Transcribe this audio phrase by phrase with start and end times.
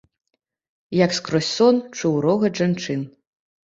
[1.05, 3.11] Як скрозь сон чуў рогат жанчын.